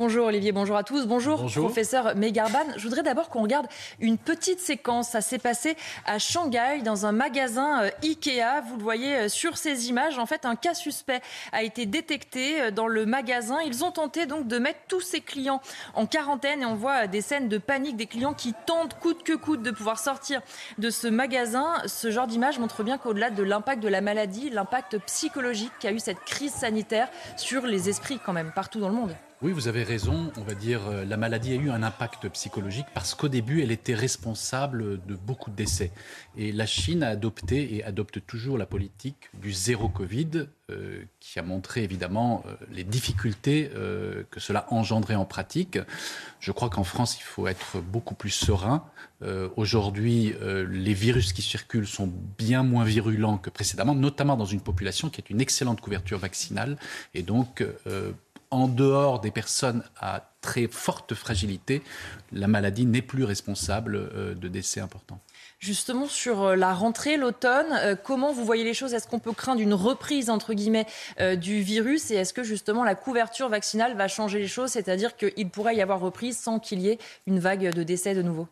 [0.00, 1.06] Bonjour Olivier, bonjour à tous.
[1.06, 2.64] Bonjour, professeur Megarban.
[2.74, 3.66] Je voudrais d'abord qu'on regarde
[4.00, 5.10] une petite séquence.
[5.10, 5.76] Ça s'est passé
[6.06, 8.62] à Shanghai dans un magasin euh, Ikea.
[8.66, 10.18] Vous le voyez euh, sur ces images.
[10.18, 11.20] En fait, un cas suspect
[11.52, 13.58] a été détecté euh, dans le magasin.
[13.60, 15.60] Ils ont tenté donc de mettre tous ces clients
[15.92, 19.34] en quarantaine et on voit des scènes de panique des clients qui tentent coûte que
[19.34, 20.40] coûte de pouvoir sortir
[20.78, 21.74] de ce magasin.
[21.84, 25.98] Ce genre d'image montre bien qu'au-delà de l'impact de la maladie, l'impact psychologique qu'a eu
[25.98, 29.14] cette crise sanitaire sur les esprits quand même partout dans le monde.
[29.42, 30.30] Oui, vous avez raison.
[30.36, 33.72] On va dire euh, la maladie a eu un impact psychologique parce qu'au début, elle
[33.72, 35.92] était responsable de beaucoup de décès.
[36.36, 41.38] Et la Chine a adopté et adopte toujours la politique du zéro Covid, euh, qui
[41.38, 43.70] a montré évidemment euh, les difficultés
[44.30, 45.78] que cela engendrait en pratique.
[46.38, 48.84] Je crois qu'en France, il faut être beaucoup plus serein.
[49.56, 55.10] Aujourd'hui, les virus qui circulent sont bien moins virulents que précédemment, notamment dans une population
[55.10, 56.78] qui a une excellente couverture vaccinale.
[57.14, 57.62] Et donc,
[58.50, 61.82] en dehors des personnes à très forte fragilité,
[62.32, 65.20] la maladie n'est plus responsable euh, de décès importants.
[65.58, 68.94] Justement, sur euh, la rentrée, l'automne, euh, comment vous voyez les choses?
[68.94, 70.86] Est-ce qu'on peut craindre une reprise, entre guillemets,
[71.36, 72.10] du virus?
[72.10, 74.70] Et est-ce que, justement, la couverture vaccinale va changer les choses?
[74.70, 78.22] C'est-à-dire qu'il pourrait y avoir reprise sans qu'il y ait une vague de décès de
[78.22, 78.48] nouveau?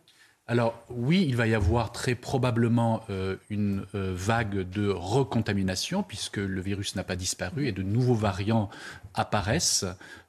[0.49, 3.03] Alors oui, il va y avoir très probablement
[3.51, 8.71] une vague de recontamination puisque le virus n'a pas disparu et de nouveaux variants
[9.13, 9.85] apparaissent.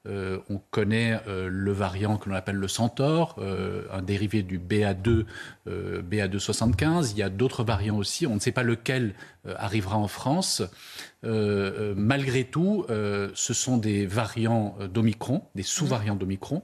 [0.06, 4.58] Euh, on connaît euh, le variant que l'on appelle le Centaure, euh, un dérivé du
[4.58, 5.26] BA2,
[5.68, 7.10] BA275.
[7.12, 8.26] Il y a d'autres variants aussi.
[8.26, 9.14] On ne sait pas lequel
[9.56, 10.62] arrivera en France.
[11.22, 16.62] malgré tout, ce sont des variants d'Omicron, des sous-variants d'Omicron,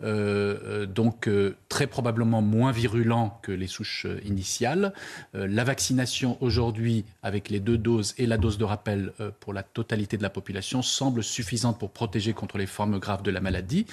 [0.00, 1.28] donc
[1.68, 2.95] très probablement moins virulents
[3.42, 4.92] que les souches initiales.
[5.34, 10.16] la vaccination aujourd'hui, avec les deux doses et la dose de rappel pour la totalité
[10.16, 13.86] de la population, semble suffisante pour protéger contre les formes graves de la maladie.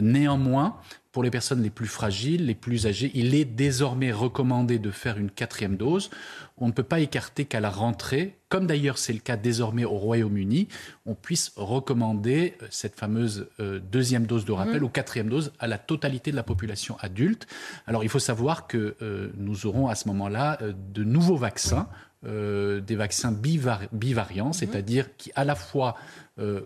[0.00, 0.76] Néanmoins,
[1.16, 5.16] pour les personnes les plus fragiles, les plus âgées, il est désormais recommandé de faire
[5.16, 6.10] une quatrième dose.
[6.58, 9.96] On ne peut pas écarter qu'à la rentrée, comme d'ailleurs c'est le cas désormais au
[9.96, 10.68] Royaume-Uni,
[11.06, 14.84] on puisse recommander euh, cette fameuse euh, deuxième dose de rappel mmh.
[14.84, 17.46] ou quatrième dose à la totalité de la population adulte.
[17.86, 21.88] Alors il faut savoir que euh, nous aurons à ce moment-là de nouveaux vaccins.
[22.24, 24.52] des vaccins bivariants, mmh.
[24.52, 25.94] c'est-à-dire qui à la fois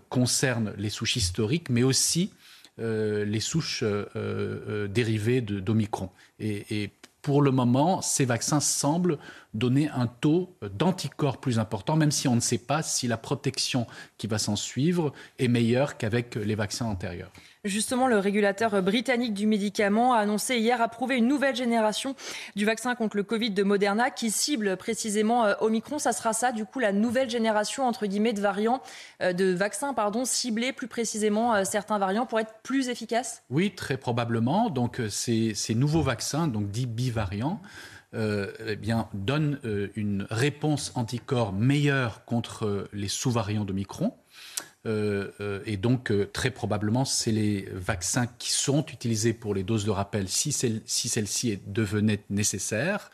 [0.09, 2.33] concernent les souches historiques, mais aussi
[2.81, 6.09] euh, les souches euh, euh, dérivées d'Omicron.
[6.39, 9.19] Et, et, pour le moment, ces vaccins semblent
[9.53, 13.85] donner un taux d'anticorps plus important, même si on ne sait pas si la protection
[14.17, 17.31] qui va s'en suivre est meilleure qu'avec les vaccins antérieurs.
[17.63, 22.15] Justement, le régulateur britannique du médicament a annoncé hier approuver une nouvelle génération
[22.55, 25.99] du vaccin contre le Covid de Moderna qui cible précisément euh, Omicron.
[25.99, 28.81] Ça sera ça, du coup, la nouvelle génération, entre guillemets, de variants,
[29.21, 33.43] euh, de vaccins, pardon, cibler plus précisément euh, certains variants pour être plus efficaces?
[33.51, 34.71] Oui, très probablement.
[34.71, 37.61] Donc, ces, nouveaux vaccins, donc dits bivariants,
[38.13, 39.59] eh bien, donnent
[39.95, 44.13] une réponse anticorps meilleure contre les sous-variants d'Omicron.
[44.13, 44.50] Euh, euh,
[44.85, 49.91] et donc, euh, très probablement, c'est les vaccins qui sont utilisés pour les doses de
[49.91, 53.11] rappel si, si celle-ci devenait nécessaire.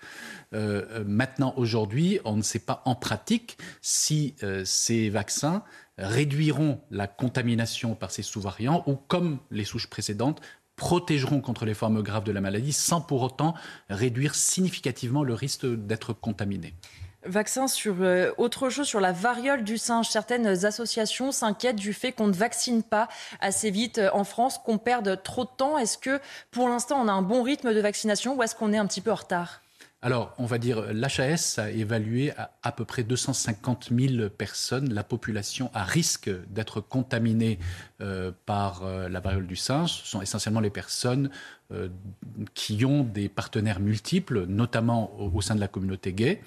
[0.52, 5.64] maintenant, aujourd'hui, on ne sait pas en pratique si ces vaccins
[5.98, 10.42] réduiront la contamination par ces sous-variants ou, comme les souches précédentes,
[10.78, 13.56] protégeront contre les formes graves de la maladie sans pour autant
[13.90, 16.74] réduire significativement le risque d'être contaminé.
[17.28, 20.10] Vaccin sur euh, autre chose, sur la variole du singe.
[20.10, 23.08] Certaines associations s'inquiètent du fait qu'on ne vaccine pas
[23.42, 25.78] assez vite euh, en France, qu'on perde trop de temps.
[25.78, 26.20] Est-ce que
[26.52, 29.02] pour l'instant on a un bon rythme de vaccination ou est-ce qu'on est un petit
[29.02, 29.62] peu en retard?
[30.04, 35.72] Alors, on va dire, l'HAS a évalué à peu près 250 000 personnes, la population
[35.74, 37.58] à risque d'être contaminée
[38.00, 39.94] euh, par la variole du singe.
[39.94, 41.32] Ce sont essentiellement les personnes
[41.74, 41.90] euh,
[42.54, 46.42] qui ont des partenaires multiples, notamment au, sein de la communauté gay.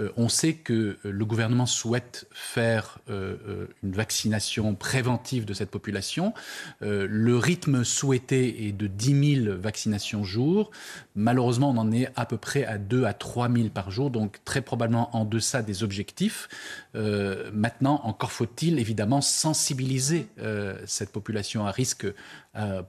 [0.00, 6.34] Euh, on sait que euh, le gouvernement souhaite faire une vaccination préventive de cette population.
[6.80, 10.70] le rythme souhaité est de 10 000 vaccinations jour.
[11.14, 14.40] Malheureusement, on en est à peu près à 2 à 3 000 par jour, donc
[14.44, 16.48] très probablement en deçà des objectifs.
[16.94, 20.28] maintenant, encore faut-il évidemment sensibiliser
[20.86, 22.06] cette population à risque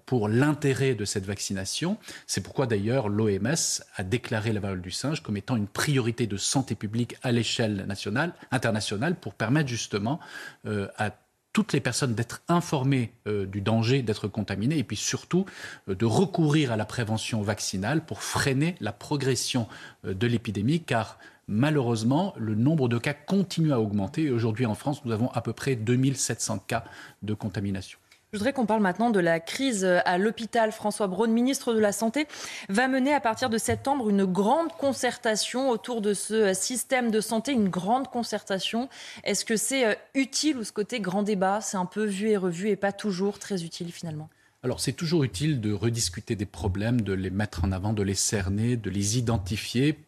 [0.06, 1.98] pour l'intérêt de cette vaccination
[2.28, 6.38] c'est pourquoi d'ailleurs l'OMS a déclaré la variole du singe comme étant une priorité de
[6.38, 10.20] santé publique à l'échelle nationale, internationale, pour permettre justement
[10.66, 11.12] euh, à
[11.54, 15.46] toutes les personnes d'être informées euh, du danger d'être contaminées et puis surtout
[15.88, 19.68] euh, de recourir à la prévention vaccinale pour freiner la progression
[20.04, 25.06] de l'épidémie car malheureusement le nombre de cas continue à augmenter et aujourd'hui en France
[25.06, 26.84] nous avons à peu près 2700 cas
[27.22, 28.00] de contamination.
[28.36, 30.74] Je voudrais qu'on parle maintenant de la crise à l'hôpital.
[30.74, 32.28] François Braun, ministre de la Santé,
[32.68, 37.54] va mener à partir de septembre une grande concertation autour de ce système de santé,
[37.54, 38.90] une grande concertation.
[39.24, 42.36] Est-ce que c'est euh, utile ou ce côté grand débat, c'est un peu vu et
[42.36, 44.30] revu et pas toujours très utile finalement
[44.64, 48.16] alors c'est toujours utile de rediscuter des problèmes, de les mettre en avant, de les
[48.16, 50.00] cerner, de les identifier,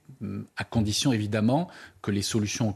[0.56, 1.68] à condition évidemment
[2.02, 2.76] que les solutions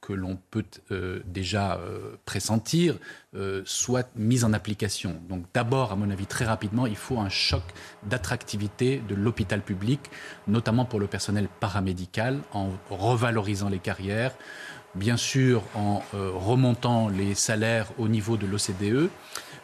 [0.00, 2.96] que l'on peut euh, déjà euh, pressentir
[3.34, 5.20] euh, soient mises en application.
[5.28, 7.62] Donc d'abord, à mon avis, très rapidement, il faut un choc
[8.04, 10.00] d'attractivité de l'hôpital public,
[10.46, 14.32] notamment pour le personnel paramédical, en revalorisant les carrières,
[14.94, 19.10] bien sûr en remontant les salaires au niveau de l'OCDE.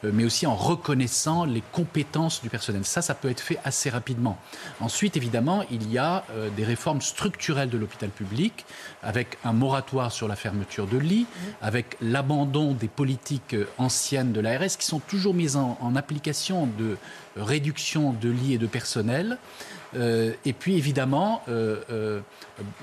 [0.04, 2.84] Euh, mais aussi en reconnaissant les compétences du personnel.
[2.84, 4.38] Ça, ça peut être fait assez rapidement.
[4.80, 8.64] Ensuite, évidemment, il y a euh, des réformes structurelles de l'hôpital public,
[9.02, 11.26] avec un moratoire sur la fermeture de lits,
[11.62, 16.96] avec l'abandon des politiques euh, anciennes de l'ARS qui sont toujours mises en, application de
[17.36, 19.38] réduction de lits et de personnel.
[19.94, 21.42] et puis évidemment,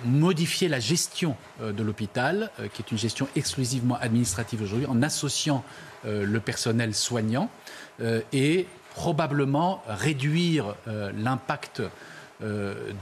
[0.06, 5.64] modifier la gestion de l'hôpital, qui est une gestion exclusivement administrative aujourd'hui, en associant
[6.06, 7.52] euh, le personnel soignant
[8.02, 8.66] euh, et
[8.96, 11.84] probablement réduire euh, l'impact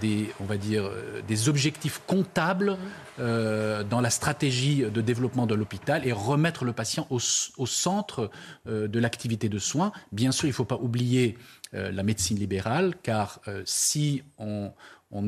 [0.02, 0.90] des, on va dire,
[1.28, 2.78] des objectifs comptables
[3.18, 8.30] dans la stratégie de développement de l'hôpital et remettre le patient au, centre
[8.66, 9.92] de l'activité de soins.
[10.12, 11.38] Bien sûr, il ne faut pas oublier
[11.74, 14.72] la médecine libérale, car si on,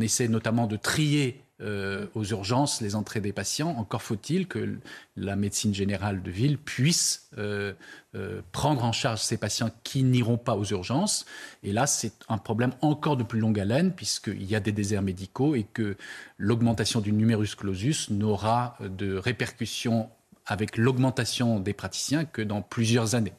[0.02, 3.76] essaie notamment de trier euh, aux urgences les entrées des patients.
[3.78, 4.78] Encore faut-il que
[5.16, 7.74] la médecine générale de ville puisse euh,
[8.16, 11.26] euh, prendre en charge ces patients qui n'iront pas aux urgences.
[11.64, 15.04] Et là, c'est un problème encore de plus longue haleine, puisqu'il y a des déserts
[15.04, 15.98] médicaux et que
[16.38, 20.10] l'augmentation du numerus clausus n'aura de répercussions
[20.48, 23.34] avec l'augmentation des praticiens que dans plusieurs années.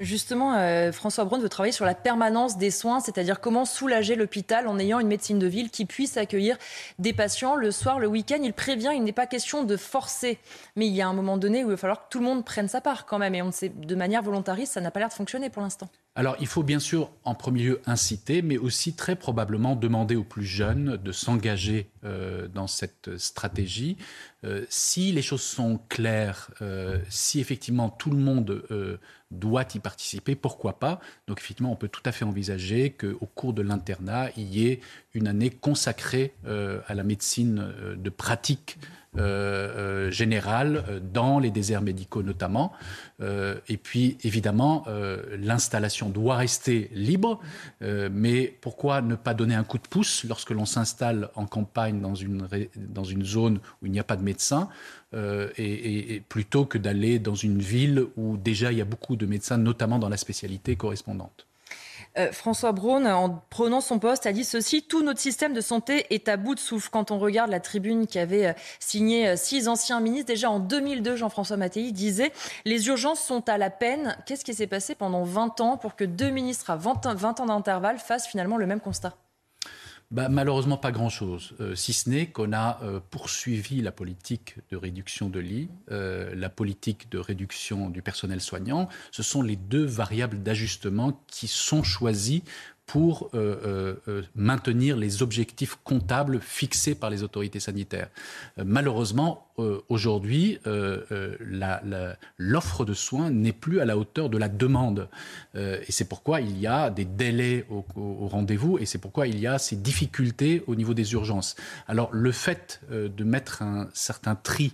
[0.00, 4.68] Justement, euh, François Braun veut travailler sur la permanence des soins, c'est-à-dire comment soulager l'hôpital
[4.68, 6.56] en ayant une médecine de ville qui puisse accueillir
[7.00, 8.38] des patients le soir, le week-end.
[8.42, 10.38] Il prévient, il n'est pas question de forcer,
[10.76, 12.44] mais il y a un moment donné où il va falloir que tout le monde
[12.44, 13.34] prenne sa part quand même.
[13.34, 15.88] Et on sait, de manière volontariste, ça n'a pas l'air de fonctionner pour l'instant.
[16.14, 20.24] Alors, il faut bien sûr en premier lieu inciter, mais aussi très probablement demander aux
[20.24, 23.96] plus jeunes de s'engager euh, dans cette stratégie.
[24.44, 26.50] Euh, si les choses sont claires,
[27.08, 28.62] si effectivement tout le monde
[29.30, 31.00] doit y participer, pourquoi pas.
[31.26, 34.80] Donc, effectivement, on peut tout à fait envisager qu'au cours de l'internat, il y ait
[35.14, 38.78] une année consacrée à la médecine de pratique
[39.16, 42.72] euh, euh, générale euh, dans les déserts médicaux notamment.
[43.20, 44.84] et puis évidemment,
[45.36, 47.40] l'installation doit rester libre,
[47.80, 52.14] mais pourquoi ne pas donner un coup de pouce lorsque l'on s'installe en campagne dans
[52.14, 52.46] une,
[52.76, 54.68] dans une zone où il n'y a pas de médecin
[55.14, 59.58] et, plutôt que d'aller dans une ville où déjà il y a beaucoup de médecins,
[59.58, 61.47] notamment dans la spécialité correspondante?
[62.18, 66.06] Euh, François Braun, en prenant son poste, a dit ceci Tout notre système de santé
[66.10, 66.90] est à bout de souffle.
[66.90, 70.58] Quand on regarde la tribune qui avait euh, signé euh, six anciens ministres, déjà en
[70.58, 72.32] 2002, Jean-François Mattei disait
[72.64, 74.16] Les urgences sont à la peine.
[74.26, 77.06] Qu'est-ce qui s'est passé pendant 20 ans pour que deux ministres à 20
[77.40, 79.14] ans d'intervalle fassent finalement le même constat?
[80.10, 84.76] Bah, malheureusement, pas grand-chose, euh, si ce n'est qu'on a euh, poursuivi la politique de
[84.78, 88.88] réduction de lits, euh, la politique de réduction du personnel soignant.
[89.10, 92.42] Ce sont les deux variables d'ajustement qui sont choisies
[92.88, 98.08] pour euh, euh, euh, maintenir les objectifs comptables fixés par les autorités sanitaires.
[98.64, 99.44] malheureusement,
[99.88, 100.58] aujourd'hui,
[102.38, 105.08] l'offre de soins n'est plus à la hauteur de la demande.
[105.56, 109.40] et c'est pourquoi il y a des délais au, au rendez-vous et c'est pourquoi il
[109.40, 111.56] y a ces difficultés au niveau des urgences.
[111.88, 114.72] Alors le fait de mettre un certain tri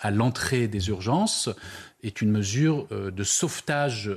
[0.00, 1.48] à l'entrée des urgences
[2.02, 4.10] est une mesure de sauvetage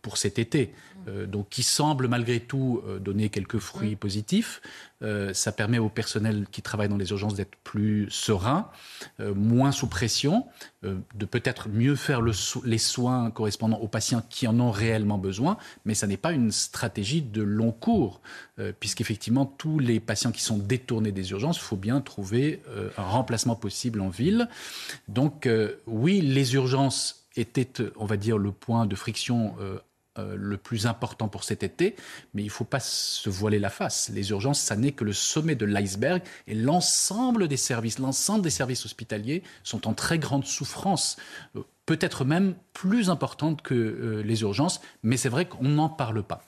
[0.00, 0.72] pour cet été.
[1.08, 4.62] Euh, donc qui semble malgré tout euh, donner quelques fruits positifs.
[5.02, 8.70] Euh, ça permet au personnel qui travaille dans les urgences d'être plus serein,
[9.18, 10.46] moins sous pression,
[10.82, 15.94] de peut-être mieux faire les soins correspondant aux patients qui en ont réellement besoin, mais
[15.94, 18.20] ça n'est pas une stratégie de long cours,
[18.80, 22.62] puisqu'effectivement tous les patients qui sont détournés des urgences, il faut bien trouver
[22.96, 24.48] un remplacement possible en ville.
[25.08, 25.48] Donc
[25.86, 29.78] oui, les urgences étaient, on va dire, le point de friction euh,
[30.16, 31.96] le plus important pour cet été,
[32.34, 34.10] mais il ne faut pas se voiler la face.
[34.14, 38.50] Les urgences, ça n'est que le sommet de l'iceberg et l'ensemble des services, l'ensemble des
[38.50, 41.16] services hospitaliers sont en très grande souffrance,
[41.56, 46.22] euh, peut-être même plus importante que euh, les urgences, mais c'est vrai qu'on n'en parle
[46.22, 46.42] pas.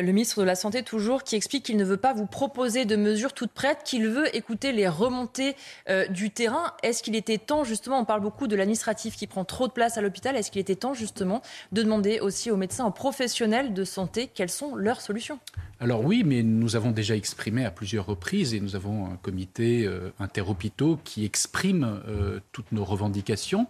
[0.00, 2.94] Le ministre de la Santé, toujours, qui explique qu'il ne veut pas vous proposer de
[2.94, 5.56] mesures toutes prêtes, qu'il veut écouter les remontées
[5.88, 6.72] euh, du terrain.
[6.84, 9.98] Est-ce qu'il était temps, justement, on parle beaucoup de l'administratif qui prend trop de place
[9.98, 13.84] à l'hôpital, est-ce qu'il était temps, justement, de demander aussi aux médecins, aux professionnels de
[13.84, 15.40] santé, quelles sont leurs solutions?
[15.80, 19.86] Alors oui, mais nous avons déjà exprimé à plusieurs reprises et nous avons un comité
[19.86, 23.68] euh, interhôpitaux qui exprime euh, toutes nos revendications.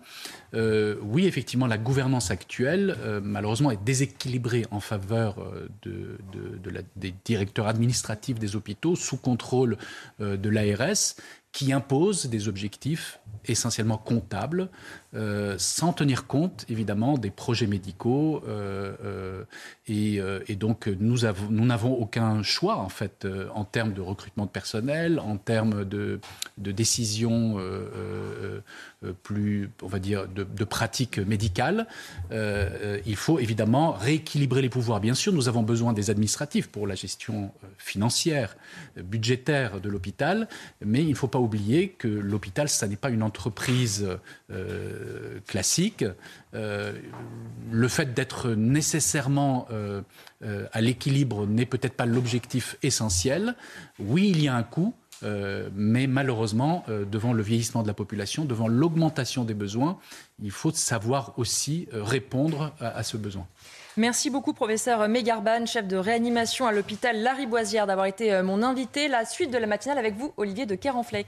[0.54, 5.37] Euh, oui, effectivement, la gouvernance actuelle, malheureusement, est déséquilibrée en faveur
[5.82, 6.17] de,
[6.96, 9.76] des directeurs administratifs des hôpitaux sous contrôle
[10.18, 11.14] de l'ARS
[11.52, 14.68] qui impose des objectifs essentiellement comptables,
[15.15, 18.43] euh, sans tenir compte évidemment des projets médicaux.
[18.47, 18.93] Euh,
[19.88, 24.45] euh, et, donc nous avons, nous n'avons aucun choix en fait en termes de recrutement
[24.45, 26.21] de personnel, en termes de,
[26.59, 27.57] de décisions
[29.23, 31.87] plus, on va dire, de, de pratiques médicales.
[32.31, 35.00] il faut évidemment rééquilibrer les pouvoirs.
[35.00, 38.57] Bien sûr, nous avons besoin des administratifs pour la gestion financière,
[38.97, 40.49] budgétaire de l'hôpital,
[40.85, 44.07] mais il ne faut pas oublier que l'hôpital, ça n'est pas une entreprise
[45.47, 46.05] classique.
[46.55, 46.93] Euh,
[47.71, 50.02] le fait d'être nécessairement euh,
[50.73, 53.55] à l'équilibre n'est peut-être pas l'objectif essentiel.
[53.99, 54.95] Oui, il y a un coût.
[55.75, 59.99] mais malheureusement, devant le vieillissement de la population, devant l'augmentation des besoins,
[60.40, 63.45] il faut savoir aussi répondre à, ce besoin.
[63.97, 69.09] Merci beaucoup, professeur Mégarban, chef de réanimation à l'hôpital Lariboisière, d'avoir été mon invité.
[69.09, 71.26] La suite de la matinale avec vous, Olivier de Kerenfleck.